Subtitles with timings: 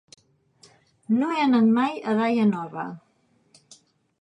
[1.17, 2.87] No he anat mai a Daia Nova.